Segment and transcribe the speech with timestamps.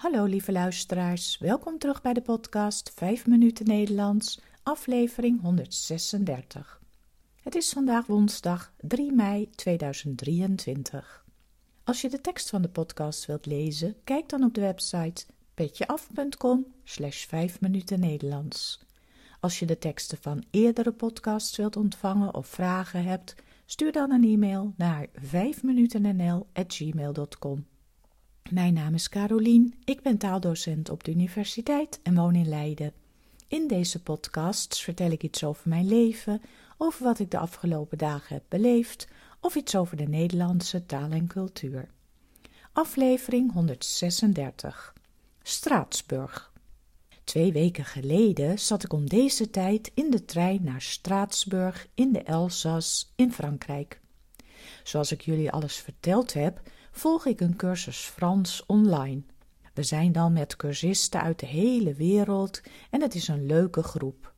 [0.00, 6.80] Hallo lieve luisteraars, welkom terug bij de podcast 5 minuten Nederlands, aflevering 136.
[7.42, 11.24] Het is vandaag woensdag 3 mei 2023.
[11.84, 16.66] Als je de tekst van de podcast wilt lezen, kijk dan op de website petjeaf.com
[16.84, 18.84] slash 5 minuten Nederlands.
[19.40, 24.24] Als je de teksten van eerdere podcasts wilt ontvangen of vragen hebt, stuur dan een
[24.24, 27.66] e-mail naar 5minutennl.gmail.com.
[28.50, 32.92] Mijn naam is Carolien, ik ben taaldocent op de universiteit en woon in Leiden.
[33.48, 36.42] In deze podcasts vertel ik iets over mijn leven,
[36.78, 39.08] over wat ik de afgelopen dagen heb beleefd
[39.40, 41.88] of iets over de Nederlandse taal en cultuur.
[42.72, 44.94] Aflevering 136
[45.42, 46.52] Straatsburg.
[47.24, 52.22] Twee weken geleden zat ik om deze tijd in de trein naar Straatsburg in de
[52.22, 54.00] Elzas in Frankrijk.
[54.82, 59.22] Zoals ik jullie alles verteld heb, volg ik een cursus Frans online.
[59.74, 62.60] We zijn dan met cursisten uit de hele wereld
[62.90, 64.34] en het is een leuke groep.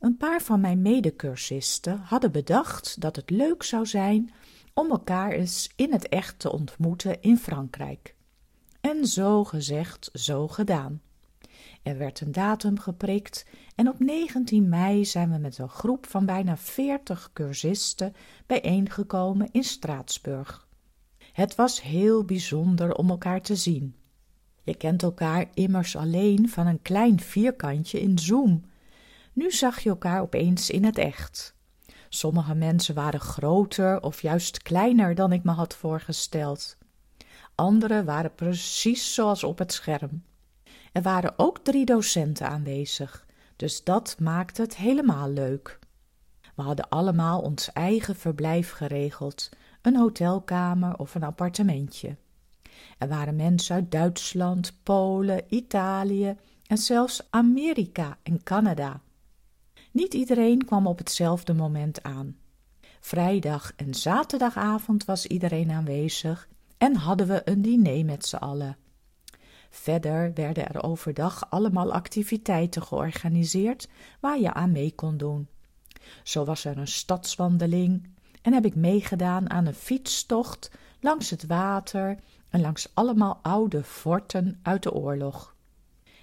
[0.00, 4.32] Een paar van mijn medecursisten hadden bedacht dat het leuk zou zijn
[4.74, 8.14] om elkaar eens in het echt te ontmoeten in Frankrijk.
[8.80, 11.00] En zo gezegd, zo gedaan.
[11.82, 16.26] Er werd een datum geprikt en op 19 mei zijn we met een groep van
[16.26, 18.14] bijna 40 cursisten
[18.46, 20.66] bijeengekomen in Straatsburg.
[21.32, 23.94] Het was heel bijzonder om elkaar te zien.
[24.62, 28.64] Je kent elkaar immers alleen van een klein vierkantje in Zoom.
[29.32, 31.54] Nu zag je elkaar opeens in het echt.
[32.08, 36.76] Sommige mensen waren groter of juist kleiner dan ik me had voorgesteld.
[37.54, 40.22] Andere waren precies zoals op het scherm.
[40.92, 45.78] Er waren ook drie docenten aanwezig, dus dat maakte het helemaal leuk.
[46.54, 49.48] We hadden allemaal ons eigen verblijf geregeld,
[49.82, 52.16] een hotelkamer of een appartementje.
[52.98, 56.36] Er waren mensen uit Duitsland, Polen, Italië
[56.66, 59.00] en zelfs Amerika en Canada.
[59.90, 62.36] Niet iedereen kwam op hetzelfde moment aan.
[63.00, 68.76] Vrijdag en zaterdagavond was iedereen aanwezig en hadden we een diner met z'n allen.
[69.70, 73.88] Verder werden er overdag allemaal activiteiten georganiseerd
[74.20, 75.48] waar je aan mee kon doen.
[76.22, 78.08] Zo was er een stadswandeling
[78.42, 80.70] en heb ik meegedaan aan een fietstocht
[81.00, 85.54] langs het water en langs allemaal oude forten uit de oorlog.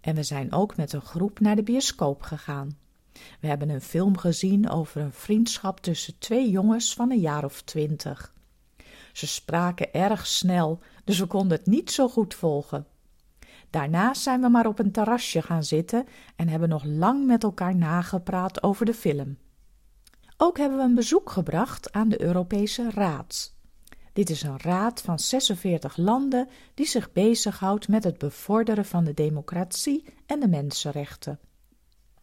[0.00, 2.78] En we zijn ook met een groep naar de bioscoop gegaan.
[3.40, 7.62] We hebben een film gezien over een vriendschap tussen twee jongens van een jaar of
[7.62, 8.34] twintig.
[9.12, 12.86] Ze spraken erg snel, dus we konden het niet zo goed volgen.
[13.70, 17.76] Daarna zijn we maar op een terrasje gaan zitten en hebben nog lang met elkaar
[17.76, 19.36] nagepraat over de film.
[20.36, 23.54] Ook hebben we een bezoek gebracht aan de Europese Raad.
[24.12, 29.14] Dit is een raad van 46 landen die zich bezighoudt met het bevorderen van de
[29.14, 31.38] democratie en de mensenrechten.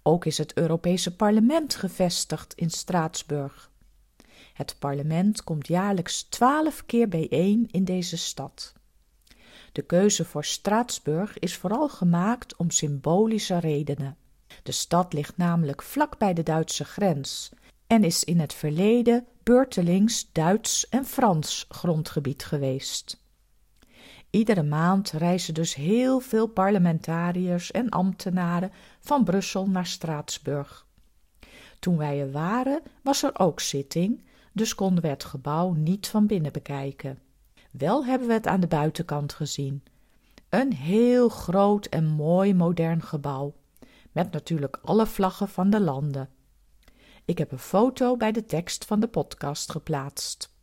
[0.04, 3.72] Ook is het Europese Parlement gevestigd in Straatsburg.
[4.54, 8.74] Het parlement komt jaarlijks twaalf keer bijeen in deze stad.
[9.72, 14.18] De keuze voor Straatsburg is vooral gemaakt om symbolische redenen.
[14.64, 17.52] De stad ligt namelijk vlak bij de Duitse grens
[17.92, 23.24] en is in het verleden beurtelings Duits en Frans grondgebied geweest.
[24.30, 30.86] Iedere maand reizen dus heel veel parlementariërs en ambtenaren van Brussel naar Straatsburg.
[31.80, 36.28] Toen wij er waren, was er ook zitting, dus konden we het gebouw niet van
[36.28, 37.20] binnen bekijken.
[37.72, 39.84] Wel hebben we het aan de buitenkant gezien.
[40.50, 43.54] Een heel groot en mooi modern gebouw,
[44.12, 46.30] met natuurlijk alle vlaggen van de landen.
[47.32, 50.54] Ik heb een foto bij de tekst van de podcast geplaatst.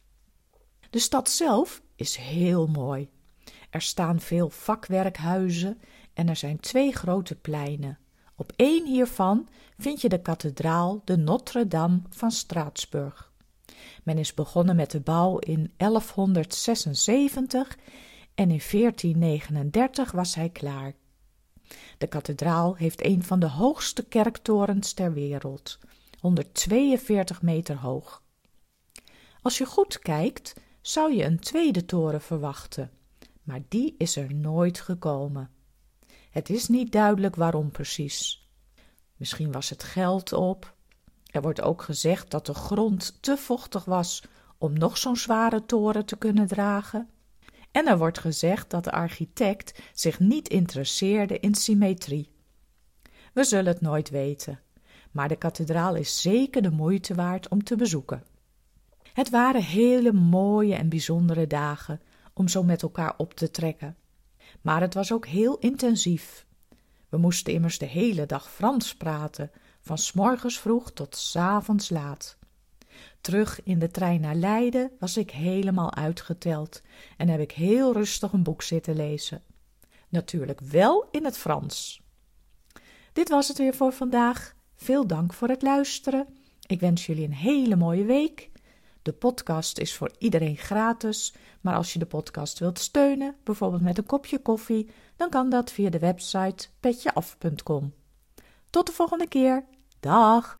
[0.90, 3.10] De stad zelf is heel mooi.
[3.70, 5.80] Er staan veel vakwerkhuizen
[6.14, 7.98] en er zijn twee grote pleinen.
[8.36, 9.48] Op één hiervan
[9.78, 13.32] vind je de kathedraal de Notre-Dame van Straatsburg.
[14.04, 17.78] Men is begonnen met de bouw in 1176
[18.34, 20.94] en in 1439 was hij klaar.
[21.98, 25.78] De kathedraal heeft een van de hoogste kerktorens ter wereld,
[26.18, 28.22] 142 meter hoog.
[29.42, 32.90] Als je goed kijkt, zou je een tweede toren verwachten,
[33.42, 35.50] maar die is er nooit gekomen.
[36.30, 38.48] Het is niet duidelijk waarom precies.
[39.16, 40.74] Misschien was het geld op.
[41.26, 44.22] Er wordt ook gezegd dat de grond te vochtig was
[44.58, 47.08] om nog zo'n zware toren te kunnen dragen.
[47.70, 52.30] En er wordt gezegd dat de architect zich niet interesseerde in symmetrie.
[53.32, 54.60] We zullen het nooit weten
[55.18, 58.22] maar de kathedraal is zeker de moeite waard om te bezoeken.
[59.12, 62.00] Het waren hele mooie en bijzondere dagen
[62.34, 63.96] om zo met elkaar op te trekken.
[64.60, 66.46] Maar het was ook heel intensief.
[67.08, 69.50] We moesten immers de hele dag Frans praten,
[69.80, 72.38] van s morgens vroeg tot s avonds laat.
[73.20, 76.82] Terug in de trein naar Leiden was ik helemaal uitgeteld
[77.16, 79.42] en heb ik heel rustig een boek zitten lezen.
[80.08, 82.02] Natuurlijk wel in het Frans.
[83.12, 84.56] Dit was het weer voor vandaag.
[84.80, 86.26] Veel dank voor het luisteren.
[86.66, 88.50] Ik wens jullie een hele mooie week.
[89.02, 93.98] De podcast is voor iedereen gratis, maar als je de podcast wilt steunen, bijvoorbeeld met
[93.98, 97.92] een kopje koffie, dan kan dat via de website petjeaf.com.
[98.70, 99.64] Tot de volgende keer.
[100.00, 100.58] Dag!